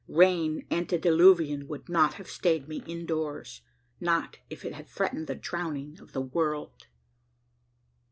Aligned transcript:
Rain 0.07 0.65
antediluvian 0.71 1.67
would 1.67 1.87
not 1.87 2.15
have 2.15 2.27
stayed 2.27 2.67
me 2.67 2.81
in 2.87 3.05
doors 3.05 3.61
not 3.99 4.39
if 4.49 4.65
it 4.65 4.73
had 4.73 4.87
threatened 4.87 5.27
the 5.27 5.35
drowning 5.35 5.99
of 5.99 6.11
the 6.11 6.21
world! 6.21 6.87